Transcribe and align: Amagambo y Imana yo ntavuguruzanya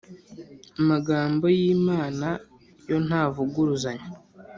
Amagambo 0.79 1.45
y 1.57 1.61
Imana 1.77 2.27
yo 2.89 2.97
ntavuguruzanya 3.05 4.07